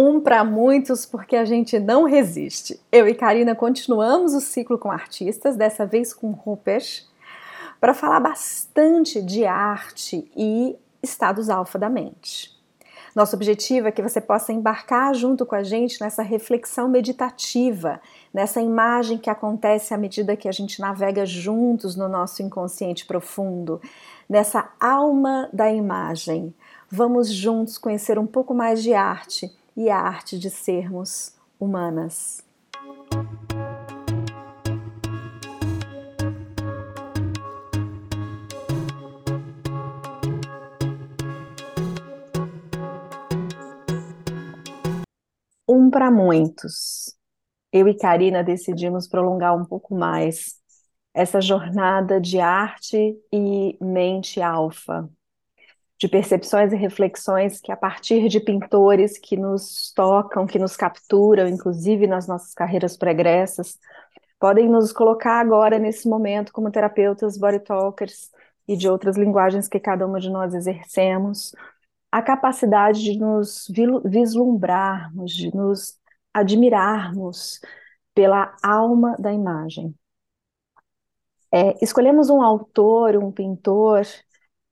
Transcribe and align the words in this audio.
Um 0.00 0.20
para 0.20 0.44
muitos, 0.44 1.04
porque 1.04 1.34
a 1.34 1.44
gente 1.44 1.76
não 1.80 2.04
resiste. 2.04 2.78
Eu 2.92 3.08
e 3.08 3.14
Karina 3.16 3.52
continuamos 3.56 4.32
o 4.32 4.40
ciclo 4.40 4.78
com 4.78 4.92
artistas, 4.92 5.56
dessa 5.56 5.84
vez 5.84 6.14
com 6.14 6.30
Rupert, 6.30 7.02
para 7.80 7.92
falar 7.92 8.20
bastante 8.20 9.20
de 9.20 9.44
arte 9.44 10.30
e 10.36 10.76
estados 11.02 11.50
alfa 11.50 11.80
da 11.80 11.88
mente. 11.88 12.56
Nosso 13.12 13.34
objetivo 13.34 13.88
é 13.88 13.90
que 13.90 14.00
você 14.00 14.20
possa 14.20 14.52
embarcar 14.52 15.12
junto 15.14 15.44
com 15.44 15.56
a 15.56 15.64
gente 15.64 16.00
nessa 16.00 16.22
reflexão 16.22 16.88
meditativa, 16.88 18.00
nessa 18.32 18.60
imagem 18.60 19.18
que 19.18 19.28
acontece 19.28 19.92
à 19.92 19.98
medida 19.98 20.36
que 20.36 20.46
a 20.46 20.52
gente 20.52 20.80
navega 20.80 21.26
juntos 21.26 21.96
no 21.96 22.08
nosso 22.08 22.40
inconsciente 22.40 23.04
profundo, 23.04 23.82
nessa 24.28 24.70
alma 24.78 25.48
da 25.52 25.68
imagem. 25.68 26.54
Vamos 26.88 27.32
juntos 27.32 27.76
conhecer 27.76 28.16
um 28.16 28.26
pouco 28.28 28.54
mais 28.54 28.80
de 28.80 28.94
arte 28.94 29.57
e 29.78 29.88
a 29.90 29.96
arte 29.96 30.36
de 30.36 30.50
sermos 30.50 31.36
humanas. 31.56 32.44
Um 45.68 45.88
para 45.88 46.10
muitos. 46.10 47.14
Eu 47.72 47.86
e 47.86 47.96
Karina 47.96 48.42
decidimos 48.42 49.06
prolongar 49.06 49.56
um 49.56 49.64
pouco 49.64 49.94
mais 49.94 50.56
essa 51.14 51.40
jornada 51.40 52.20
de 52.20 52.40
arte 52.40 53.16
e 53.32 53.78
mente 53.80 54.42
alfa, 54.42 55.08
de 55.98 56.08
percepções 56.08 56.72
e 56.72 56.76
reflexões 56.76 57.60
que, 57.60 57.72
a 57.72 57.76
partir 57.76 58.28
de 58.28 58.38
pintores 58.38 59.18
que 59.18 59.36
nos 59.36 59.92
tocam, 59.94 60.46
que 60.46 60.58
nos 60.58 60.76
capturam, 60.76 61.48
inclusive 61.48 62.06
nas 62.06 62.28
nossas 62.28 62.54
carreiras 62.54 62.96
pregressas, 62.96 63.78
podem 64.38 64.68
nos 64.68 64.92
colocar 64.92 65.40
agora, 65.40 65.78
nesse 65.78 66.08
momento, 66.08 66.52
como 66.52 66.70
terapeutas 66.70 67.36
body 67.36 67.60
talkers 67.60 68.30
e 68.68 68.76
de 68.76 68.88
outras 68.88 69.16
linguagens 69.16 69.66
que 69.66 69.80
cada 69.80 70.06
uma 70.06 70.20
de 70.20 70.30
nós 70.30 70.54
exercemos, 70.54 71.52
a 72.12 72.22
capacidade 72.22 73.02
de 73.02 73.18
nos 73.18 73.66
vislumbrarmos, 74.04 75.32
de 75.32 75.54
nos 75.54 75.98
admirarmos 76.32 77.60
pela 78.14 78.54
alma 78.62 79.16
da 79.18 79.32
imagem. 79.32 79.94
É, 81.52 81.82
escolhemos 81.82 82.30
um 82.30 82.42
autor, 82.42 83.16
um 83.16 83.32
pintor, 83.32 84.02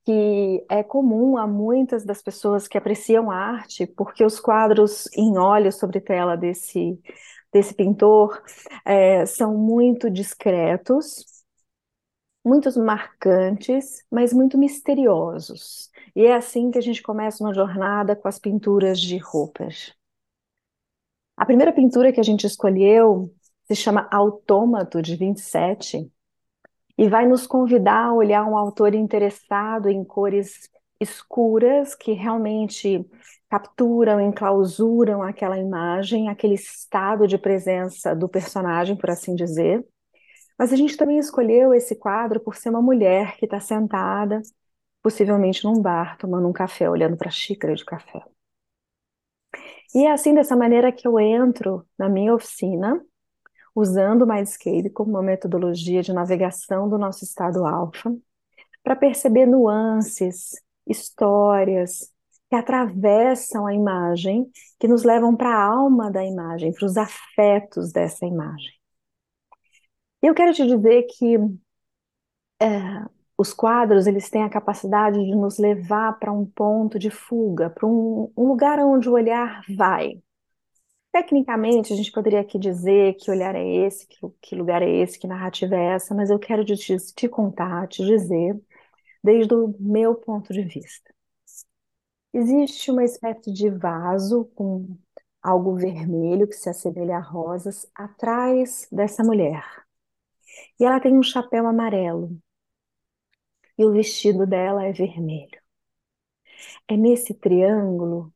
que 0.07 0.65
é 0.69 0.85
comum 0.85 1.37
a 1.37 1.49
muitas 1.49 2.05
das 2.05 2.23
pessoas 2.23 2.69
que 2.69 2.79
apreciam 2.79 3.29
arte, 3.29 3.89
porque 3.89 4.25
os 4.25 4.39
quadros 4.39 5.09
em 5.17 5.37
óleo 5.37 5.73
sobre 5.73 6.01
tela 6.01 6.37
desse, 6.37 6.97
desse 7.53 7.75
pintor 7.75 8.41
é, 8.85 9.27
são 9.27 9.59
muito 9.59 10.09
discretos, 10.09 11.25
muito 12.45 12.71
marcantes, 12.81 14.05
mas 14.09 14.33
muito 14.33 14.57
misteriosos. 14.57 15.91
E 16.15 16.25
é 16.25 16.37
assim 16.37 16.71
que 16.71 16.79
a 16.79 16.83
gente 16.83 17.03
começa 17.03 17.43
uma 17.43 17.53
jornada 17.53 18.15
com 18.15 18.29
as 18.29 18.39
pinturas 18.39 19.01
de 19.01 19.21
Hopper. 19.21 19.75
A 21.37 21.45
primeira 21.45 21.73
pintura 21.73 22.13
que 22.13 22.21
a 22.21 22.23
gente 22.23 22.47
escolheu 22.47 23.35
se 23.67 23.75
chama 23.75 24.09
Autômato, 24.13 25.03
de 25.03 25.17
27, 25.17 26.09
e 26.99 27.09
vai 27.09 27.27
nos 27.27 27.47
convidar 27.47 28.07
a 28.07 28.15
olhar 28.15 28.45
um 28.45 28.57
autor 28.57 28.95
interessado 28.95 29.89
em 29.89 30.05
cores 30.05 30.69
escuras 31.01 31.95
que 31.95 32.13
realmente 32.13 33.05
capturam, 33.49 34.21
enclausuram 34.21 35.23
aquela 35.23 35.59
imagem, 35.59 36.29
aquele 36.29 36.55
estado 36.55 37.27
de 37.27 37.39
presença 37.39 38.15
do 38.15 38.29
personagem, 38.29 38.97
por 38.97 39.11
assim 39.11 39.35
dizer. 39.35 39.87
Mas 40.59 40.73
a 40.73 40.77
gente 40.77 40.97
também 40.97 41.19
escolheu 41.19 41.75
esse 41.75 41.95
quadro 41.95 42.41
por 42.41 42.57
ser 42.57 42.71
uma 42.71 42.81
mulher 42.83 43.37
que 43.37 43.45
está 43.45 43.61
sentada 43.61 44.41
possivelmente 45.03 45.65
num 45.65 45.81
bar, 45.81 46.19
tomando 46.19 46.49
um 46.49 46.53
café, 46.53 46.91
olhando 46.91 47.17
para 47.17 47.29
a 47.29 47.31
xícara 47.31 47.77
de 47.77 47.85
café. 47.85 48.25
E 49.95 50.05
é 50.05 50.11
assim, 50.11 50.35
dessa 50.35 50.57
maneira, 50.57 50.91
que 50.91 51.07
eu 51.07 51.21
entro 51.21 51.87
na 51.97 52.09
minha 52.09 52.35
oficina, 52.35 53.01
usando 53.77 54.23
o 54.23 54.27
Mindscape 54.27 54.89
como 54.91 55.11
uma 55.11 55.23
metodologia 55.23 56.03
de 56.03 56.13
navegação 56.13 56.89
do 56.89 56.97
nosso 56.97 57.25
estado 57.25 57.67
alfa, 57.67 58.17
para 58.83 58.97
perceber 58.97 59.45
nuances, 59.47 60.53
histórias 60.87 62.11
que 62.49 62.57
atravessam 62.57 63.67
a 63.67 63.75
imagem, 63.75 64.51
que 64.79 64.89
nos 64.89 65.03
levam 65.05 65.37
para 65.37 65.51
a 65.51 65.63
alma 65.63 66.11
da 66.11 66.25
imagem, 66.25 66.73
para 66.73 66.87
os 66.87 66.97
afetos 66.97 67.93
dessa 67.93 68.25
imagem. 68.25 68.73
Eu 70.23 70.35
quero 70.35 70.55
te 70.55 70.67
dizer 70.67 71.07
que 71.19 71.37
é, 72.61 73.05
os 73.37 73.53
quadros 73.53 74.07
eles 74.07 74.31
têm 74.31 74.43
a 74.43 74.49
capacidade 74.49 75.23
de 75.23 75.35
nos 75.35 75.59
levar 75.59 76.19
para 76.19 76.33
um 76.33 76.47
ponto 76.47 76.99
de 76.99 77.11
fuga, 77.11 77.69
para 77.69 77.87
um, 77.87 78.33
um, 78.37 78.47
lugar 78.49 78.79
onde 78.79 79.09
o 79.09 79.13
olhar 79.13 79.63
vai. 79.77 80.23
Tecnicamente, 81.17 81.95
a 81.95 81.97
gente 81.97 82.13
poderia 82.13 82.41
aqui 82.41 82.59
dizer 82.59 83.15
que 83.15 83.31
olhar 83.31 83.55
é 83.55 83.67
esse, 83.67 84.07
que, 84.07 84.19
que 84.43 84.55
lugar 84.55 84.83
é 84.83 84.91
esse, 85.01 85.19
que 85.19 85.27
narrativa 85.27 85.75
é 85.75 85.95
essa, 85.95 86.15
mas 86.15 86.29
eu 86.29 86.39
quero 86.39 86.63
te, 86.63 86.77
te 87.15 87.27
contar, 87.27 87.89
te 87.89 88.05
dizer, 88.05 88.61
desde 89.25 89.55
o 89.55 89.75
meu 89.81 90.15
ponto 90.15 90.53
de 90.53 90.63
vista. 90.63 91.15
Existe 92.35 92.91
uma 92.91 93.03
espécie 93.03 93.51
de 93.51 93.71
vaso 93.71 94.45
com 94.55 94.95
algo 95.43 95.75
vermelho 95.77 96.47
que 96.47 96.55
se 96.55 96.69
assemelha 96.69 97.17
a 97.17 97.21
rosas 97.21 97.87
atrás 97.95 98.87
dessa 98.93 99.25
mulher. 99.25 99.65
E 100.79 100.85
ela 100.85 101.01
tem 101.01 101.17
um 101.17 101.23
chapéu 101.23 101.67
amarelo 101.67 102.39
e 103.79 103.87
o 103.87 103.93
vestido 103.93 104.47
dela 104.47 104.85
é 104.85 104.93
vermelho. 104.93 105.63
É 106.87 106.95
nesse 106.95 107.33
triângulo 107.33 108.36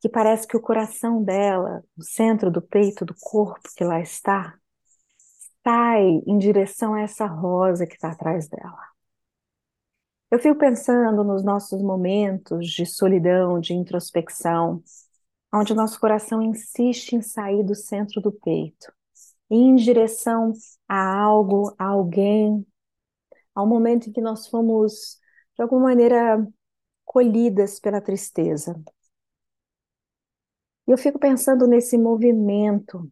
que 0.00 0.08
parece 0.08 0.46
que 0.46 0.56
o 0.56 0.60
coração 0.60 1.22
dela, 1.22 1.84
o 1.96 2.02
centro 2.02 2.50
do 2.50 2.62
peito, 2.62 3.04
do 3.04 3.14
corpo 3.20 3.68
que 3.76 3.84
lá 3.84 4.00
está, 4.00 4.58
sai 5.64 6.22
em 6.26 6.38
direção 6.38 6.94
a 6.94 7.02
essa 7.02 7.26
rosa 7.26 7.86
que 7.86 7.94
está 7.94 8.10
atrás 8.10 8.48
dela. 8.48 8.90
Eu 10.30 10.38
fico 10.38 10.56
pensando 10.58 11.24
nos 11.24 11.42
nossos 11.42 11.82
momentos 11.82 12.68
de 12.68 12.86
solidão, 12.86 13.58
de 13.58 13.74
introspecção, 13.74 14.82
onde 15.52 15.72
o 15.72 15.76
nosso 15.76 15.98
coração 15.98 16.40
insiste 16.40 17.14
em 17.16 17.22
sair 17.22 17.64
do 17.64 17.74
centro 17.74 18.20
do 18.20 18.30
peito, 18.30 18.92
em 19.50 19.74
direção 19.74 20.52
a 20.88 21.20
algo, 21.20 21.74
a 21.76 21.86
alguém, 21.86 22.64
ao 23.54 23.66
momento 23.66 24.08
em 24.08 24.12
que 24.12 24.20
nós 24.20 24.46
fomos, 24.46 25.18
de 25.56 25.62
alguma 25.62 25.82
maneira, 25.88 26.46
colhidas 27.04 27.80
pela 27.80 28.00
tristeza. 28.00 28.80
E 30.90 30.92
eu 30.92 30.98
fico 30.98 31.20
pensando 31.20 31.68
nesse 31.68 31.96
movimento 31.96 33.08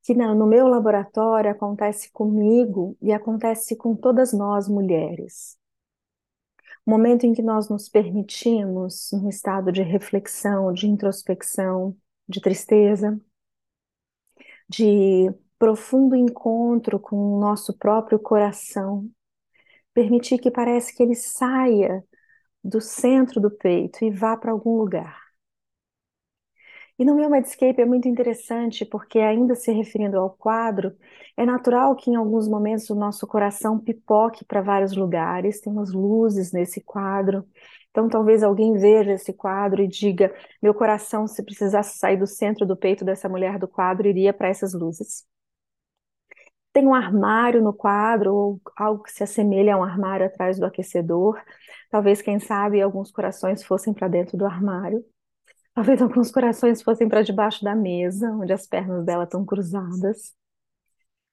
que 0.00 0.14
no 0.14 0.46
meu 0.46 0.68
laboratório 0.68 1.50
acontece 1.50 2.08
comigo 2.12 2.96
e 3.02 3.12
acontece 3.12 3.74
com 3.74 3.96
todas 3.96 4.32
nós 4.32 4.68
mulheres. 4.68 5.58
O 6.86 6.90
momento 6.92 7.26
em 7.26 7.32
que 7.32 7.42
nós 7.42 7.68
nos 7.68 7.88
permitimos 7.88 9.12
um 9.12 9.28
estado 9.28 9.72
de 9.72 9.82
reflexão, 9.82 10.72
de 10.72 10.86
introspecção, 10.86 11.96
de 12.28 12.40
tristeza, 12.40 13.20
de 14.68 15.28
profundo 15.58 16.14
encontro 16.14 17.00
com 17.00 17.16
o 17.16 17.40
nosso 17.40 17.76
próprio 17.76 18.20
coração, 18.20 19.10
permitir 19.92 20.38
que 20.38 20.52
parece 20.52 20.94
que 20.94 21.02
ele 21.02 21.16
saia 21.16 22.04
do 22.62 22.80
centro 22.80 23.40
do 23.40 23.50
peito 23.50 24.04
e 24.04 24.12
vá 24.12 24.36
para 24.36 24.52
algum 24.52 24.76
lugar. 24.76 25.25
E 26.98 27.04
no 27.04 27.14
meu 27.14 27.28
Medscape 27.28 27.80
é 27.80 27.84
muito 27.84 28.08
interessante 28.08 28.84
porque, 28.84 29.18
ainda 29.18 29.54
se 29.54 29.70
referindo 29.70 30.18
ao 30.18 30.30
quadro, 30.30 30.96
é 31.36 31.44
natural 31.44 31.94
que 31.94 32.10
em 32.10 32.16
alguns 32.16 32.48
momentos 32.48 32.88
o 32.88 32.94
nosso 32.94 33.26
coração 33.26 33.78
pipoque 33.78 34.44
para 34.46 34.62
vários 34.62 34.96
lugares, 34.96 35.60
temos 35.60 35.92
luzes 35.92 36.52
nesse 36.52 36.80
quadro. 36.82 37.46
Então, 37.90 38.08
talvez 38.08 38.42
alguém 38.42 38.74
veja 38.74 39.12
esse 39.12 39.32
quadro 39.32 39.82
e 39.82 39.88
diga: 39.88 40.34
meu 40.62 40.72
coração, 40.74 41.26
se 41.26 41.42
precisasse 41.42 41.98
sair 41.98 42.16
do 42.16 42.26
centro 42.26 42.66
do 42.66 42.76
peito 42.76 43.04
dessa 43.04 43.28
mulher 43.28 43.58
do 43.58 43.68
quadro, 43.68 44.08
iria 44.08 44.32
para 44.32 44.48
essas 44.48 44.72
luzes 44.72 45.26
tem 46.72 46.86
um 46.86 46.94
armário 46.94 47.62
no 47.62 47.72
quadro, 47.72 48.34
ou 48.34 48.60
algo 48.76 49.02
que 49.02 49.10
se 49.12 49.22
assemelha 49.24 49.74
a 49.74 49.78
um 49.78 49.82
armário 49.84 50.26
atrás 50.26 50.58
do 50.58 50.66
aquecedor. 50.66 51.42
Talvez, 51.90 52.20
quem 52.20 52.38
sabe, 52.38 52.82
alguns 52.82 53.10
corações 53.10 53.64
fossem 53.64 53.94
para 53.94 54.08
dentro 54.08 54.36
do 54.36 54.44
armário. 54.44 55.02
Talvez 55.76 56.00
alguns 56.00 56.30
corações 56.30 56.80
fossem 56.80 57.06
para 57.06 57.20
debaixo 57.20 57.62
da 57.62 57.74
mesa, 57.74 58.30
onde 58.30 58.50
as 58.50 58.66
pernas 58.66 59.04
dela 59.04 59.24
estão 59.24 59.44
cruzadas. 59.44 60.34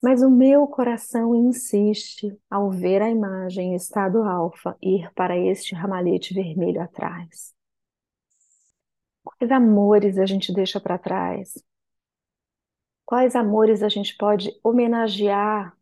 Mas 0.02 0.22
o 0.22 0.30
meu 0.30 0.68
coração 0.68 1.34
insiste, 1.34 2.38
ao 2.52 2.70
ver 2.70 3.02
a 3.02 3.10
imagem 3.10 3.72
em 3.72 3.76
estado 3.76 4.22
alfa, 4.22 4.76
ir 4.82 5.10
para 5.14 5.38
este 5.38 5.74
ramalhete 5.74 6.34
vermelho 6.34 6.82
atrás. 6.82 7.54
Quais 9.24 9.50
amores 9.50 10.18
a 10.18 10.26
gente 10.26 10.54
deixa 10.54 10.78
para 10.78 10.98
trás? 10.98 11.54
Quais 13.06 13.38
amores 13.38 13.82
a 13.82 13.88
gente 13.88 14.14
pode 14.18 14.52
homenagear 14.62 15.74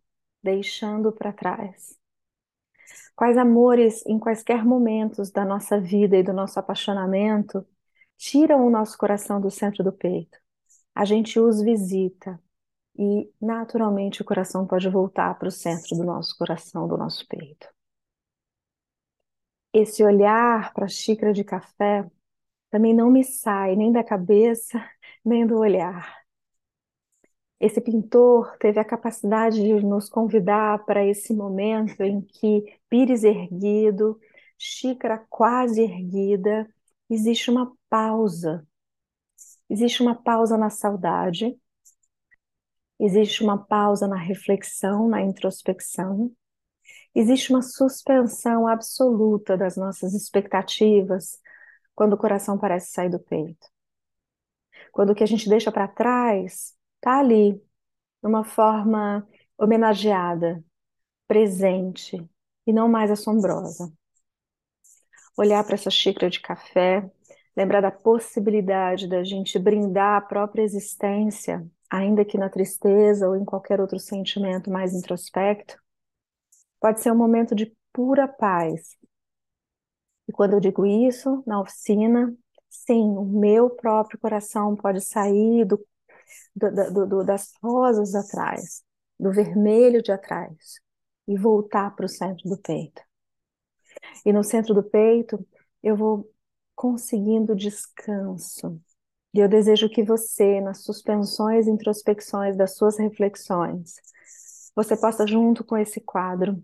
deixando 0.43 1.11
para 1.11 1.33
trás? 1.33 1.97
Quais 3.15 3.39
amores, 3.39 4.05
em 4.05 4.19
quaisquer 4.19 4.63
momentos 4.63 5.31
da 5.31 5.43
nossa 5.43 5.81
vida 5.81 6.15
e 6.15 6.21
do 6.21 6.31
nosso 6.31 6.59
apaixonamento, 6.59 7.65
tiram 8.21 8.67
o 8.67 8.69
nosso 8.69 8.95
coração 8.99 9.41
do 9.41 9.49
centro 9.49 9.83
do 9.83 9.91
peito? 9.91 10.37
A 10.93 11.05
gente 11.05 11.39
os 11.39 11.59
visita 11.61 12.39
e, 12.95 13.31
naturalmente, 13.41 14.21
o 14.21 14.25
coração 14.25 14.67
pode 14.67 14.87
voltar 14.89 15.37
para 15.39 15.47
o 15.47 15.51
centro 15.51 15.95
do 15.97 16.03
nosso 16.03 16.37
coração, 16.37 16.87
do 16.87 16.97
nosso 16.97 17.27
peito. 17.27 17.67
Esse 19.73 20.03
olhar 20.03 20.71
para 20.73 20.85
a 20.85 20.87
xícara 20.87 21.33
de 21.33 21.43
café 21.43 22.07
também 22.69 22.93
não 22.93 23.09
me 23.09 23.23
sai 23.23 23.75
nem 23.75 23.91
da 23.91 24.03
cabeça, 24.03 24.79
nem 25.25 25.47
do 25.47 25.57
olhar. 25.57 26.21
Esse 27.59 27.81
pintor 27.81 28.55
teve 28.59 28.79
a 28.79 28.85
capacidade 28.85 29.61
de 29.63 29.83
nos 29.83 30.09
convidar 30.09 30.85
para 30.85 31.03
esse 31.05 31.33
momento 31.33 32.01
em 32.01 32.21
que, 32.21 32.79
pires 32.87 33.23
erguido, 33.23 34.19
xícara 34.59 35.17
quase 35.29 35.81
erguida, 35.81 36.67
existe 37.13 37.51
uma 37.51 37.75
pausa. 37.89 38.65
Existe 39.69 40.01
uma 40.01 40.15
pausa 40.15 40.57
na 40.57 40.69
saudade, 40.69 41.57
existe 42.99 43.43
uma 43.43 43.57
pausa 43.57 44.07
na 44.07 44.17
reflexão, 44.17 45.09
na 45.09 45.21
introspecção, 45.21 46.31
existe 47.15 47.51
uma 47.51 47.61
suspensão 47.61 48.67
absoluta 48.67 49.57
das 49.57 49.75
nossas 49.75 50.13
expectativas 50.13 51.39
quando 51.95 52.13
o 52.13 52.17
coração 52.17 52.57
parece 52.57 52.91
sair 52.91 53.09
do 53.09 53.19
peito. 53.19 53.67
Quando 54.91 55.11
o 55.11 55.15
que 55.15 55.23
a 55.23 55.27
gente 55.27 55.49
deixa 55.49 55.71
para 55.71 55.87
trás 55.87 56.75
está 56.95 57.19
ali, 57.19 57.53
de 57.53 58.27
uma 58.27 58.43
forma 58.43 59.27
homenageada, 59.57 60.63
presente 61.27 62.17
e 62.67 62.73
não 62.73 62.89
mais 62.89 63.09
assombrosa. 63.11 63.91
Olhar 65.37 65.63
para 65.63 65.75
essa 65.75 65.89
xícara 65.89 66.29
de 66.29 66.39
café, 66.39 67.09
lembrar 67.55 67.81
da 67.81 67.91
possibilidade 67.91 69.07
da 69.07 69.23
gente 69.23 69.57
brindar 69.57 70.17
a 70.17 70.21
própria 70.21 70.63
existência, 70.63 71.65
ainda 71.89 72.25
que 72.25 72.37
na 72.37 72.49
tristeza 72.49 73.27
ou 73.27 73.35
em 73.35 73.45
qualquer 73.45 73.79
outro 73.79 73.99
sentimento 73.99 74.69
mais 74.69 74.93
introspecto, 74.93 75.77
pode 76.79 77.01
ser 77.01 77.11
um 77.11 77.17
momento 77.17 77.55
de 77.55 77.73
pura 77.93 78.27
paz. 78.27 78.97
E 80.27 80.31
quando 80.31 80.53
eu 80.53 80.59
digo 80.59 80.85
isso, 80.85 81.43
na 81.45 81.59
oficina, 81.59 82.33
sim, 82.69 83.01
o 83.17 83.23
meu 83.23 83.69
próprio 83.69 84.19
coração 84.19 84.75
pode 84.75 85.01
sair 85.01 85.65
do 85.65 85.77
do, 86.55 87.05
do, 87.07 87.23
das 87.23 87.53
rosas 87.61 88.15
atrás, 88.15 88.83
do 89.19 89.31
vermelho 89.31 90.01
de 90.01 90.11
atrás, 90.11 90.79
e 91.27 91.37
voltar 91.37 91.95
para 91.95 92.05
o 92.05 92.09
centro 92.09 92.49
do 92.49 92.57
peito. 92.57 93.01
E 94.25 94.33
no 94.33 94.43
centro 94.43 94.73
do 94.73 94.83
peito, 94.83 95.45
eu 95.83 95.95
vou 95.95 96.29
conseguindo 96.75 97.55
descanso. 97.55 98.81
E 99.33 99.39
eu 99.39 99.47
desejo 99.47 99.89
que 99.89 100.03
você, 100.03 100.59
nas 100.61 100.83
suspensões 100.83 101.67
e 101.67 101.71
introspecções 101.71 102.57
das 102.57 102.75
suas 102.75 102.97
reflexões, 102.97 103.95
você 104.75 104.97
possa, 104.97 105.25
junto 105.27 105.63
com 105.63 105.77
esse 105.77 106.01
quadro, 106.01 106.63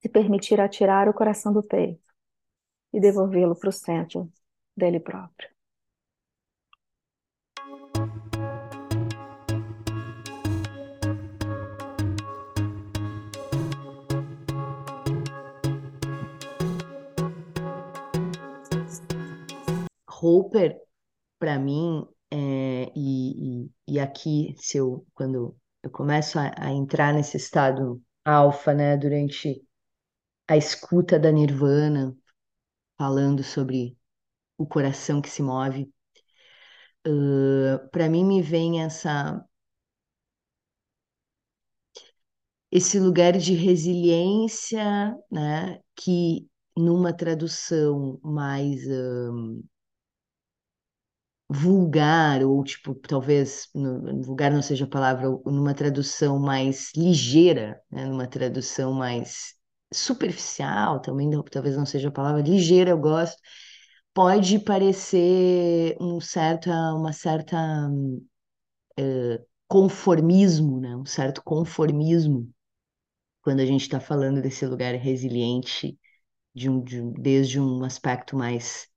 se 0.00 0.08
permitir 0.08 0.60
atirar 0.60 1.08
o 1.08 1.14
coração 1.14 1.52
do 1.52 1.62
peito 1.62 2.02
e 2.92 3.00
devolvê-lo 3.00 3.56
para 3.56 3.68
o 3.70 3.72
centro 3.72 4.30
dele 4.76 5.00
próprio. 5.00 5.57
Hopper, 20.22 20.80
para 21.38 21.58
mim, 21.58 22.06
é, 22.30 22.92
e, 22.96 23.64
e, 23.64 23.70
e, 23.88 24.00
aqui, 24.00 24.54
se 24.58 24.78
eu, 24.78 25.06
quando 25.14 25.56
eu 25.82 25.90
começo 25.90 26.38
a, 26.38 26.52
a 26.58 26.72
entrar 26.72 27.14
nesse 27.14 27.36
estado 27.36 28.02
alfa, 28.24 28.74
né, 28.74 28.96
durante 28.96 29.62
a 30.48 30.56
escuta 30.56 31.18
da 31.18 31.30
Nirvana, 31.32 32.16
falando 32.98 33.42
sobre 33.44 33.96
o 34.58 34.66
coração 34.66 35.22
que 35.22 35.30
se 35.30 35.42
move, 35.42 35.92
uh, 37.06 37.88
para 37.90 38.08
mim 38.08 38.24
me 38.24 38.42
vem 38.42 38.82
essa 38.82 39.44
esse 42.70 42.98
lugar 43.00 43.32
de 43.32 43.54
resiliência, 43.54 45.16
né, 45.30 45.80
que 45.96 46.46
numa 46.76 47.12
tradução 47.14 48.20
mais 48.22 48.82
vulgar, 51.48 52.42
ou 52.42 52.62
tipo, 52.62 52.94
talvez 52.94 53.68
no, 53.74 54.22
vulgar 54.22 54.52
não 54.52 54.62
seja 54.62 54.84
a 54.84 54.88
palavra, 54.88 55.28
numa 55.46 55.74
tradução 55.74 56.38
mais 56.38 56.92
ligeira, 56.94 57.80
né? 57.90 58.06
numa 58.06 58.26
tradução 58.26 58.92
mais 58.92 59.54
superficial, 59.92 61.00
também 61.00 61.30
talvez 61.50 61.76
não 61.76 61.86
seja 61.86 62.08
a 62.08 62.12
palavra 62.12 62.42
ligeira, 62.42 62.90
eu 62.90 62.98
gosto, 62.98 63.40
pode 64.12 64.58
parecer 64.58 65.96
um 66.00 66.20
certo, 66.20 66.70
uma 66.70 67.12
certa 67.12 67.56
uh, 68.98 69.46
conformismo, 69.66 70.80
né? 70.80 70.96
um 70.96 71.06
certo 71.06 71.42
conformismo, 71.42 72.50
quando 73.42 73.60
a 73.60 73.66
gente 73.66 73.82
está 73.82 74.00
falando 74.00 74.42
desse 74.42 74.66
lugar 74.66 74.94
resiliente, 74.94 75.98
de 76.54 76.68
um, 76.68 76.82
de, 76.82 77.00
desde 77.20 77.60
um 77.60 77.84
aspecto 77.84 78.36
mais 78.36 78.88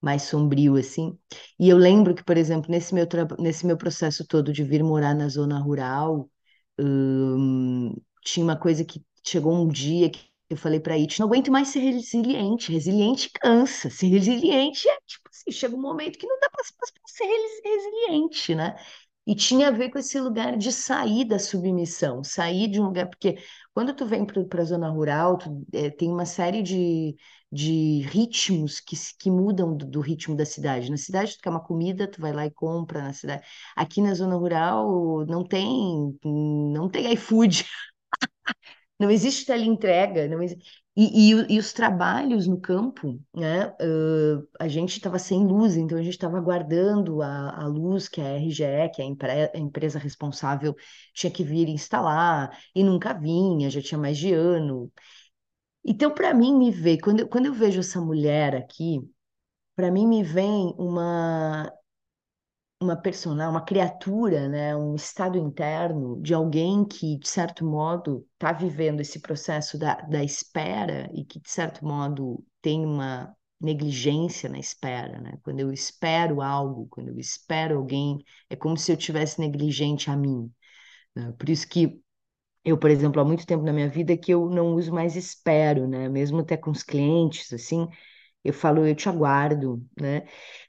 mais 0.00 0.22
sombrio 0.24 0.76
assim. 0.76 1.18
E 1.58 1.68
eu 1.68 1.76
lembro 1.76 2.14
que, 2.14 2.24
por 2.24 2.36
exemplo, 2.36 2.70
nesse 2.70 2.94
meu, 2.94 3.06
nesse 3.38 3.66
meu 3.66 3.76
processo 3.76 4.26
todo 4.26 4.52
de 4.52 4.64
vir 4.64 4.82
morar 4.82 5.14
na 5.14 5.28
zona 5.28 5.58
rural, 5.60 6.30
hum, 6.78 7.94
tinha 8.24 8.44
uma 8.44 8.56
coisa 8.56 8.84
que 8.84 9.04
chegou 9.26 9.54
um 9.54 9.68
dia 9.68 10.10
que 10.10 10.30
eu 10.48 10.56
falei 10.56 10.80
para 10.80 10.94
It, 10.94 11.20
não 11.20 11.26
aguento 11.28 11.50
mais 11.52 11.68
ser 11.68 11.78
resiliente, 11.80 12.72
resiliente 12.72 13.30
cansa, 13.40 13.88
ser 13.88 14.08
resiliente 14.08 14.88
é 14.88 14.96
tipo 15.06 15.28
assim, 15.30 15.52
chega 15.52 15.76
um 15.76 15.80
momento 15.80 16.18
que 16.18 16.26
não 16.26 16.38
dá 16.40 16.50
para 16.50 16.64
ser 17.06 17.24
resiliente, 17.64 18.54
né? 18.54 18.74
E 19.26 19.34
tinha 19.34 19.68
a 19.68 19.70
ver 19.70 19.90
com 19.90 19.98
esse 19.98 20.18
lugar 20.18 20.56
de 20.56 20.72
sair 20.72 21.24
da 21.24 21.38
submissão, 21.38 22.24
sair 22.24 22.68
de 22.68 22.80
um 22.80 22.84
lugar, 22.86 23.08
porque 23.08 23.38
quando 23.72 23.94
tu 23.94 24.04
vem 24.06 24.24
para 24.26 24.62
a 24.62 24.64
zona 24.64 24.88
rural, 24.90 25.38
tu, 25.38 25.64
é, 25.72 25.90
tem 25.90 26.10
uma 26.10 26.26
série 26.26 26.62
de, 26.62 27.14
de 27.52 28.02
ritmos 28.02 28.80
que, 28.80 28.96
que 29.18 29.30
mudam 29.30 29.76
do, 29.76 29.86
do, 29.86 30.00
ritmo 30.00 30.36
da 30.36 30.44
cidade. 30.46 30.90
Na 30.90 30.96
cidade, 30.96 31.36
tu 31.36 31.42
quer 31.42 31.50
uma 31.50 31.62
comida, 31.62 32.06
tu 32.08 32.20
vai 32.20 32.32
lá 32.32 32.46
e 32.46 32.50
compra 32.50 33.02
na 33.02 33.12
cidade. 33.12 33.44
Aqui 33.76 34.00
na 34.00 34.14
zona 34.14 34.36
rural 34.36 35.26
não 35.26 35.44
tem, 35.44 36.18
não 36.24 36.88
tem 36.88 37.12
iFood. 37.12 37.64
Não 38.98 39.10
existe 39.10 39.46
teleentrega, 39.46 40.28
não 40.28 40.42
existe... 40.42 40.62
E, 40.94 41.30
e, 41.32 41.54
e, 41.54 41.58
os 41.58 41.72
trabalhos 41.72 42.46
no 42.46 42.60
campo, 42.60 43.18
né? 43.34 43.68
Uh, 43.80 44.46
a 44.58 44.68
gente 44.68 44.96
estava 44.96 45.18
sem 45.18 45.46
luz, 45.46 45.76
então 45.76 45.96
a 45.96 46.02
gente 46.02 46.12
estava 46.12 46.36
aguardando 46.36 47.22
a, 47.22 47.62
a 47.62 47.66
luz 47.66 48.08
que 48.08 48.20
a 48.20 48.36
RGE, 48.36 48.90
que 48.92 49.00
é 49.00 49.04
a, 49.04 49.08
empre, 49.08 49.30
a, 49.30 49.58
empresa 49.58 49.98
responsável, 49.98 50.74
tinha 51.14 51.30
que 51.30 51.42
vir 51.42 51.68
instalar, 51.68 52.50
e 52.74 52.84
nunca 52.84 53.14
vinha, 53.14 53.70
já 53.70 53.80
tinha 53.80 53.98
mais 53.98 54.18
de 54.18 54.34
ano. 54.34 54.92
Então, 55.84 56.12
para 56.12 56.34
mim, 56.34 56.56
me 56.56 56.70
vê, 56.70 56.98
quando, 56.98 57.26
quando 57.28 57.46
eu 57.46 57.54
vejo 57.54 57.80
essa 57.80 58.00
mulher 58.00 58.54
aqui, 58.54 59.00
para 59.76 59.90
mim 59.90 60.06
me 60.06 60.22
vem 60.22 60.74
uma 60.78 61.72
uma 62.82 62.96
personagem, 62.96 63.50
uma 63.50 63.64
criatura, 63.64 64.48
né, 64.48 64.74
um 64.74 64.94
estado 64.94 65.36
interno 65.38 66.20
de 66.22 66.32
alguém 66.32 66.84
que, 66.84 67.18
de 67.18 67.28
certo 67.28 67.64
modo, 67.64 68.26
está 68.32 68.52
vivendo 68.52 69.00
esse 69.00 69.20
processo 69.20 69.78
da, 69.78 69.96
da 70.02 70.24
espera 70.24 71.10
e 71.14 71.24
que, 71.24 71.38
de 71.38 71.50
certo 71.50 71.84
modo, 71.84 72.42
tem 72.62 72.84
uma 72.86 73.34
negligência 73.60 74.48
na 74.48 74.58
espera, 74.58 75.20
né? 75.20 75.38
Quando 75.42 75.60
eu 75.60 75.70
espero 75.70 76.40
algo, 76.40 76.86
quando 76.88 77.08
eu 77.08 77.18
espero 77.18 77.76
alguém, 77.76 78.18
é 78.48 78.56
como 78.56 78.76
se 78.78 78.90
eu 78.90 78.96
tivesse 78.96 79.38
negligente 79.38 80.10
a 80.10 80.16
mim. 80.16 80.50
Né? 81.14 81.32
Por 81.38 81.50
isso 81.50 81.68
que 81.68 82.00
eu, 82.64 82.78
por 82.78 82.90
exemplo, 82.90 83.20
há 83.20 83.24
muito 83.24 83.46
tempo 83.46 83.64
na 83.64 83.72
minha 83.72 83.88
vida 83.88 84.16
que 84.16 84.32
eu 84.32 84.48
não 84.50 84.74
uso 84.74 84.92
mais 84.92 85.16
espero, 85.16 85.88
né? 85.88 86.08
Mesmo 86.08 86.40
até 86.40 86.56
com 86.56 86.70
os 86.70 86.82
clientes, 86.82 87.52
assim, 87.52 87.88
eu 88.44 88.52
falo, 88.54 88.86
eu 88.86 88.94
te 88.94 89.08
aguardo, 89.08 89.84
né? 90.00 90.26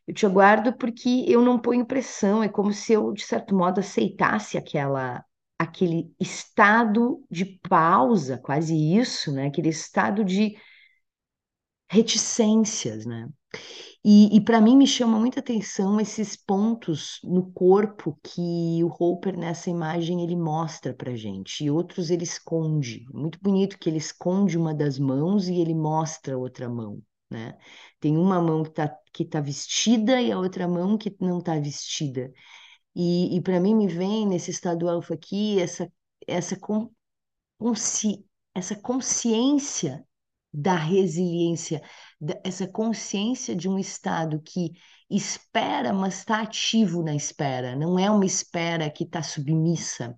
Eu 0.08 0.14
te 0.14 0.26
aguardo 0.26 0.74
porque 0.78 1.26
eu 1.28 1.42
não 1.42 1.60
ponho 1.60 1.86
pressão, 1.86 2.44
é 2.44 2.50
como 2.50 2.74
se 2.74 2.94
eu, 2.94 3.14
de 3.14 3.24
certo 3.24 3.56
modo, 3.56 3.80
aceitasse 3.80 4.58
aquela, 4.58 5.24
aquele 5.60 6.14
estado 6.20 7.24
de 7.32 7.46
pausa, 7.46 8.38
quase 8.40 8.76
isso, 8.76 9.32
né? 9.34 9.48
Aquele 9.48 9.70
estado 9.70 10.24
de 10.26 10.56
reticências, 11.92 13.06
né? 13.06 13.28
E, 14.04 14.36
e 14.36 14.42
para 14.42 14.62
mim 14.62 14.78
me 14.78 14.88
chama 14.88 15.20
muita 15.20 15.42
atenção 15.42 16.00
esses 16.00 16.38
pontos 16.38 17.20
no 17.22 17.52
corpo 17.52 18.18
que 18.24 18.82
o 18.82 18.88
Hopper 18.88 19.38
nessa 19.38 19.70
imagem 19.70 20.24
ele 20.24 20.36
mostra 20.36 20.94
para 20.94 21.16
gente 21.18 21.66
e 21.66 21.70
outros 21.70 22.10
ele 22.10 22.24
esconde. 22.24 23.06
Muito 23.14 23.38
bonito 23.42 23.78
que 23.78 23.90
ele 23.90 23.98
esconde 23.98 24.58
uma 24.58 24.74
das 24.74 24.98
mãos 24.98 25.50
e 25.50 25.60
ele 25.60 25.76
mostra 25.76 26.36
a 26.36 26.38
outra 26.38 26.70
mão, 26.70 27.04
né? 27.30 27.58
Tem 28.00 28.18
uma 28.18 28.42
mão 28.42 28.64
que 28.64 28.70
está 28.70 28.98
que 29.14 29.26
tá 29.26 29.42
vestida 29.42 30.22
e 30.22 30.32
a 30.32 30.40
outra 30.40 30.68
mão 30.70 30.98
que 30.98 31.14
não 31.20 31.40
está 31.40 31.60
vestida. 31.60 32.32
E, 32.96 33.36
e 33.36 33.42
para 33.42 33.60
mim 33.60 33.76
me 33.76 33.88
vem 33.88 34.26
nesse 34.26 34.52
estado 34.52 34.90
alfa 34.90 35.14
aqui 35.16 35.60
essa 35.60 35.92
essa 36.26 36.58
consci, 37.60 38.26
essa 38.56 38.76
consciência 38.76 40.06
da 40.54 40.76
resiliência, 40.76 41.82
essa 42.44 42.68
consciência 42.68 43.56
de 43.56 43.70
um 43.70 43.80
estado 43.80 44.42
que 44.42 44.72
espera, 45.10 45.94
mas 45.94 46.20
está 46.20 46.42
ativo 46.42 47.04
na 47.04 47.16
espera, 47.16 47.76
não 47.76 47.98
é 47.98 48.10
uma 48.10 48.26
espera 48.26 48.90
que 48.90 49.04
está 49.04 49.22
submissa, 49.22 50.18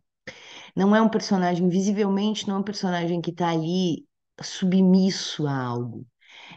não 0.76 0.96
é 0.96 1.02
um 1.02 1.10
personagem, 1.10 1.68
visivelmente, 1.70 2.48
não 2.48 2.58
é 2.58 2.60
um 2.60 2.64
personagem 2.64 3.22
que 3.22 3.32
está 3.32 3.50
ali 3.50 4.06
submisso 4.42 5.48
a 5.48 5.56
algo. 5.56 6.06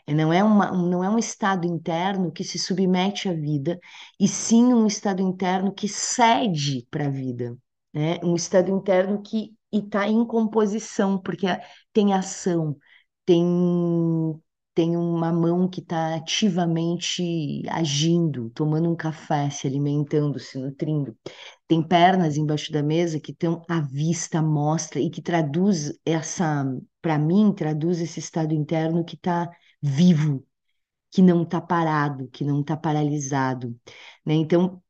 Não 0.08 0.32
é, 0.32 0.42
uma, 0.42 0.70
não 0.70 1.02
é 1.04 1.10
um 1.10 1.18
estado 1.18 1.66
interno 1.66 2.32
que 2.32 2.44
se 2.44 2.58
submete 2.58 3.28
à 3.28 3.32
vida, 3.32 3.78
e 4.18 4.28
sim 4.28 4.72
um 4.72 4.86
estado 4.86 5.20
interno 5.20 5.72
que 5.72 5.88
cede 5.88 6.86
para 6.90 7.06
a 7.06 7.10
vida. 7.10 7.56
Né? 7.92 8.18
Um 8.22 8.34
estado 8.34 8.70
interno 8.70 9.20
que 9.22 9.54
está 9.72 10.08
em 10.08 10.24
composição, 10.24 11.18
porque 11.18 11.46
tem 11.92 12.14
ação, 12.14 12.76
tem, 13.26 13.44
tem 14.74 14.96
uma 14.96 15.32
mão 15.32 15.68
que 15.68 15.80
está 15.80 16.14
ativamente 16.14 17.62
agindo, 17.68 18.50
tomando 18.50 18.90
um 18.90 18.96
café, 18.96 19.50
se 19.50 19.66
alimentando, 19.66 20.38
se 20.38 20.58
nutrindo. 20.58 21.16
Tem 21.66 21.82
pernas 21.82 22.36
embaixo 22.36 22.72
da 22.72 22.82
mesa 22.82 23.20
que 23.20 23.32
estão 23.32 23.62
à 23.68 23.80
vista, 23.80 24.40
mostra 24.40 25.00
e 25.00 25.10
que 25.10 25.20
traduz 25.22 25.92
essa, 26.04 26.64
para 27.02 27.18
mim, 27.18 27.52
traduz 27.52 28.00
esse 28.00 28.20
estado 28.20 28.54
interno 28.54 29.04
que 29.04 29.16
está 29.16 29.50
vivo, 29.82 30.46
que 31.10 31.22
não 31.22 31.42
está 31.42 31.60
parado, 31.60 32.28
que 32.28 32.44
não 32.44 32.60
está 32.60 32.76
paralisado. 32.76 33.74
Né? 34.24 34.34
Então, 34.34 34.82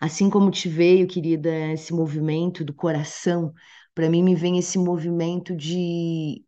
assim 0.00 0.28
como 0.30 0.50
te 0.50 0.68
veio, 0.68 1.06
querida, 1.06 1.50
esse 1.72 1.92
movimento 1.92 2.64
do 2.64 2.74
coração, 2.74 3.52
para 3.94 4.10
mim 4.10 4.22
me 4.22 4.34
vem 4.34 4.58
esse 4.58 4.78
movimento 4.78 5.54
de 5.56 6.44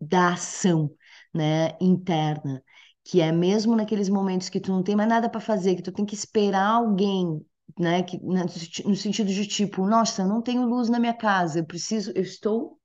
da 0.00 0.32
ação, 0.34 0.90
né, 1.34 1.76
interna, 1.80 2.62
que 3.04 3.20
é 3.20 3.32
mesmo 3.32 3.74
naqueles 3.76 4.08
momentos 4.08 4.48
que 4.48 4.60
tu 4.60 4.70
não 4.72 4.82
tem 4.82 4.96
mais 4.96 5.08
nada 5.08 5.28
para 5.30 5.40
fazer, 5.40 5.76
que 5.76 5.82
tu 5.82 5.92
tem 5.92 6.04
que 6.06 6.14
esperar 6.14 6.66
alguém, 6.68 7.44
né, 7.78 8.02
que 8.02 8.18
no 8.18 8.96
sentido 8.96 9.28
de 9.32 9.46
tipo, 9.46 9.86
nossa, 9.86 10.26
não 10.26 10.42
tenho 10.42 10.66
luz 10.66 10.88
na 10.88 10.98
minha 11.00 11.14
casa, 11.14 11.58
eu 11.60 11.64
preciso, 11.66 12.12
eu 12.14 12.22
estou 12.22 12.78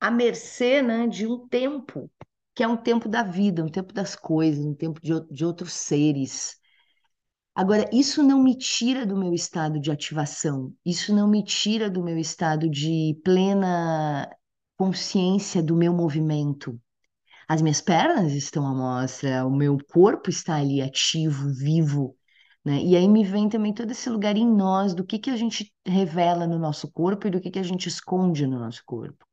à 0.00 0.10
mercê, 0.10 0.82
né, 0.82 1.06
de 1.06 1.26
um 1.26 1.46
tempo, 1.48 2.10
que 2.54 2.62
é 2.62 2.68
um 2.68 2.76
tempo 2.76 3.08
da 3.08 3.22
vida, 3.22 3.64
um 3.64 3.70
tempo 3.70 3.92
das 3.92 4.16
coisas, 4.16 4.64
um 4.64 4.74
tempo 4.74 5.00
de, 5.00 5.12
de 5.30 5.44
outros 5.44 5.72
seres. 5.72 6.56
Agora, 7.54 7.88
isso 7.92 8.22
não 8.22 8.42
me 8.42 8.56
tira 8.56 9.04
do 9.06 9.16
meu 9.16 9.32
estado 9.34 9.78
de 9.80 9.90
ativação, 9.90 10.72
isso 10.86 11.14
não 11.14 11.28
me 11.28 11.44
tira 11.44 11.90
do 11.90 12.02
meu 12.02 12.16
estado 12.18 12.68
de 12.70 13.20
plena 13.24 14.28
consciência 14.76 15.62
do 15.62 15.76
meu 15.76 15.92
movimento. 15.92 16.80
As 17.48 17.62
minhas 17.62 17.80
pernas 17.80 18.32
estão 18.32 18.66
à 18.66 18.74
mostra, 18.74 19.46
o 19.46 19.50
meu 19.50 19.78
corpo 19.88 20.30
está 20.30 20.56
ali 20.56 20.80
ativo, 20.82 21.52
vivo, 21.54 22.16
né? 22.64 22.80
E 22.82 22.96
aí 22.96 23.08
me 23.08 23.24
vem 23.24 23.48
também 23.48 23.74
todo 23.74 23.90
esse 23.90 24.08
lugar 24.08 24.36
em 24.36 24.46
nós 24.46 24.94
do 24.94 25.04
que 25.04 25.18
que 25.18 25.30
a 25.30 25.36
gente 25.36 25.72
revela 25.86 26.46
no 26.46 26.58
nosso 26.58 26.90
corpo 26.92 27.26
e 27.26 27.30
do 27.30 27.40
que 27.40 27.50
que 27.50 27.58
a 27.58 27.62
gente 27.62 27.88
esconde 27.88 28.46
no 28.46 28.58
nosso 28.58 28.82
corpo. 28.86 29.24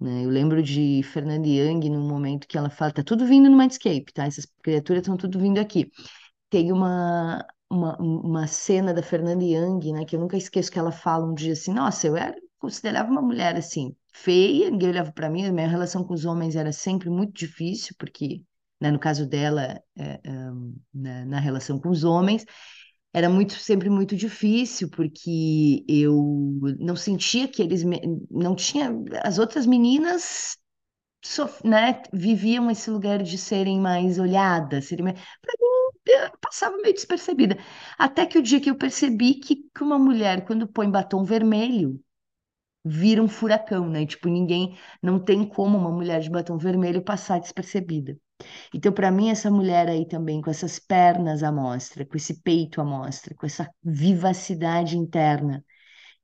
Né? 0.00 0.24
Eu 0.24 0.30
lembro 0.30 0.62
de 0.62 1.02
Fernanda 1.04 1.46
Young 1.46 1.90
num 1.90 2.06
momento 2.08 2.48
que 2.48 2.56
ela 2.56 2.70
fala, 2.70 2.92
tá 2.92 3.02
tudo 3.04 3.26
vindo 3.26 3.50
no 3.50 3.56
Mindscape, 3.56 4.12
tá? 4.14 4.26
Essas 4.26 4.46
criaturas 4.62 5.02
estão 5.02 5.16
tudo 5.16 5.38
vindo 5.38 5.58
aqui. 5.58 5.90
Tem 6.50 6.72
uma, 6.72 7.44
uma, 7.70 7.96
uma 7.98 8.46
cena 8.46 8.94
da 8.94 9.02
Fernanda 9.02 9.44
Young, 9.44 9.92
né, 9.92 10.04
que 10.04 10.16
eu 10.16 10.20
nunca 10.20 10.36
esqueço 10.36 10.70
que 10.70 10.78
ela 10.78 10.92
fala 10.92 11.26
um 11.26 11.34
dia 11.34 11.52
assim, 11.52 11.72
nossa, 11.72 12.06
eu 12.06 12.16
era, 12.16 12.34
considerava 12.58 13.10
uma 13.10 13.22
mulher 13.22 13.56
assim, 13.56 13.94
feia, 14.12 14.70
ninguém 14.70 14.90
olhava 14.90 15.12
para 15.12 15.30
mim, 15.30 15.46
a 15.46 15.52
minha 15.52 15.68
relação 15.68 16.04
com 16.04 16.14
os 16.14 16.24
homens 16.24 16.56
era 16.56 16.72
sempre 16.72 17.10
muito 17.10 17.32
difícil, 17.34 17.94
porque, 17.98 18.42
né, 18.80 18.90
no 18.90 18.98
caso 18.98 19.26
dela, 19.26 19.80
é, 19.96 20.20
é, 20.24 20.50
na, 20.94 21.24
na 21.26 21.40
relação 21.40 21.78
com 21.80 21.90
os 21.90 22.04
homens, 22.04 22.44
era 23.12 23.28
muito 23.28 23.54
sempre 23.54 23.90
muito 23.90 24.16
difícil 24.16 24.88
porque 24.90 25.84
eu 25.88 26.60
não 26.78 26.94
sentia 26.96 27.48
que 27.48 27.60
eles 27.62 27.82
me, 27.82 28.00
não 28.30 28.54
tinha 28.54 28.90
as 29.22 29.38
outras 29.38 29.66
meninas 29.66 30.56
sof, 31.24 31.66
né, 31.66 32.02
viviam 32.12 32.70
esse 32.70 32.90
lugar 32.90 33.22
de 33.22 33.36
serem 33.38 33.80
mais 33.80 34.18
olhadas, 34.18 34.86
serem 34.86 35.04
mais, 35.04 35.16
para 35.40 35.52
mim 35.60 35.70
eu 36.06 36.38
passava 36.40 36.76
meio 36.78 36.94
despercebida. 36.94 37.56
Até 37.98 38.26
que 38.26 38.38
o 38.38 38.42
dia 38.42 38.60
que 38.60 38.70
eu 38.70 38.76
percebi 38.76 39.34
que, 39.34 39.56
que 39.74 39.82
uma 39.82 39.98
mulher 39.98 40.44
quando 40.44 40.66
põe 40.66 40.90
batom 40.90 41.24
vermelho 41.24 42.00
vira 42.84 43.22
um 43.22 43.28
furacão, 43.28 43.88
né? 43.88 44.06
Tipo, 44.06 44.28
ninguém, 44.28 44.78
não 45.02 45.18
tem 45.18 45.46
como 45.46 45.76
uma 45.78 45.90
mulher 45.90 46.20
de 46.20 46.30
batom 46.30 46.58
vermelho 46.58 47.02
passar 47.02 47.40
despercebida. 47.40 48.16
Então, 48.74 48.92
para 48.92 49.10
mim, 49.10 49.30
essa 49.30 49.50
mulher 49.50 49.88
aí 49.88 50.06
também, 50.06 50.40
com 50.40 50.50
essas 50.50 50.78
pernas 50.78 51.42
à 51.42 51.52
mostra, 51.52 52.06
com 52.06 52.16
esse 52.16 52.40
peito 52.42 52.80
à 52.80 52.84
mostra, 52.84 53.34
com 53.34 53.46
essa 53.46 53.68
vivacidade 53.82 54.96
interna 54.96 55.64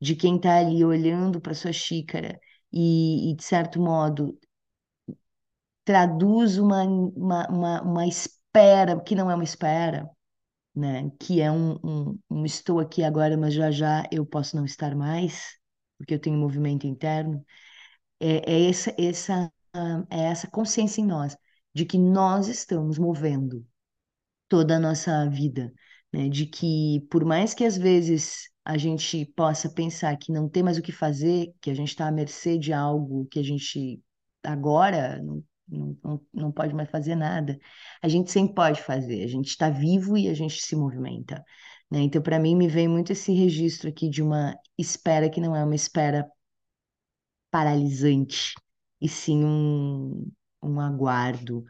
de 0.00 0.16
quem 0.16 0.36
está 0.36 0.58
ali 0.58 0.84
olhando 0.84 1.40
para 1.40 1.54
sua 1.54 1.72
xícara 1.72 2.38
e, 2.72 3.30
e, 3.32 3.36
de 3.36 3.44
certo 3.44 3.80
modo, 3.80 4.38
traduz 5.84 6.58
uma, 6.58 6.82
uma, 6.84 7.48
uma, 7.48 7.82
uma 7.82 8.06
espera, 8.06 9.00
que 9.00 9.14
não 9.14 9.30
é 9.30 9.34
uma 9.34 9.44
espera, 9.44 10.08
né? 10.74 11.10
Que 11.20 11.40
é 11.40 11.50
um, 11.52 11.78
um, 11.84 12.20
um 12.30 12.46
estou 12.46 12.80
aqui 12.80 13.02
agora, 13.04 13.36
mas 13.38 13.54
já 13.54 13.70
já 13.70 14.04
eu 14.12 14.26
posso 14.26 14.56
não 14.56 14.64
estar 14.64 14.94
mais 14.96 15.58
porque 15.98 16.14
eu 16.14 16.20
tenho 16.20 16.36
movimento 16.38 16.86
interno, 16.86 17.44
é, 18.20 18.52
é 18.52 18.68
essa, 18.70 18.94
essa, 18.98 19.52
é 20.10 20.20
essa 20.24 20.48
consciência 20.48 21.00
em 21.00 21.06
nós 21.06 21.36
de 21.74 21.84
que 21.84 21.98
nós 21.98 22.48
estamos 22.48 22.98
movendo 22.98 23.66
toda 24.48 24.76
a 24.76 24.80
nossa 24.80 25.28
vida, 25.28 25.72
né? 26.12 26.28
De 26.28 26.46
que 26.46 27.06
por 27.10 27.24
mais 27.24 27.54
que 27.54 27.64
às 27.64 27.76
vezes 27.76 28.50
a 28.64 28.76
gente 28.76 29.26
possa 29.36 29.68
pensar 29.70 30.16
que 30.16 30.32
não 30.32 30.48
tem 30.48 30.62
mais 30.62 30.78
o 30.78 30.82
que 30.82 30.92
fazer, 30.92 31.52
que 31.60 31.70
a 31.70 31.74
gente 31.74 31.88
está 31.88 32.08
à 32.08 32.12
mercê 32.12 32.58
de 32.58 32.72
algo 32.72 33.26
que 33.26 33.38
a 33.38 33.42
gente 33.42 34.00
agora 34.42 35.20
não, 35.22 35.44
não, 35.68 36.20
não 36.32 36.52
pode 36.52 36.74
mais 36.74 36.90
fazer 36.90 37.14
nada, 37.14 37.58
a 38.02 38.08
gente 38.08 38.30
sempre 38.30 38.54
pode 38.54 38.82
fazer, 38.82 39.24
a 39.24 39.28
gente 39.28 39.48
está 39.48 39.70
vivo 39.70 40.16
e 40.16 40.28
a 40.28 40.34
gente 40.34 40.60
se 40.60 40.76
movimenta. 40.76 41.44
Né? 41.90 42.00
Então, 42.02 42.22
para 42.22 42.38
mim, 42.38 42.54
me 42.56 42.68
vem 42.68 42.88
muito 42.88 43.12
esse 43.12 43.32
registro 43.32 43.88
aqui 43.88 44.08
de 44.08 44.22
uma 44.22 44.56
espera 44.78 45.30
que 45.30 45.40
não 45.40 45.54
é 45.56 45.64
uma 45.64 45.74
espera 45.74 46.30
paralisante, 47.50 48.54
e 49.00 49.08
sim 49.08 49.44
um, 49.44 50.30
um 50.62 50.80
aguardo 50.80 51.64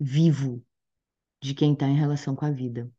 vivo 0.00 0.64
de 1.42 1.54
quem 1.54 1.74
está 1.74 1.88
em 1.88 1.96
relação 1.98 2.36
com 2.36 2.46
a 2.46 2.50
vida. 2.50 2.90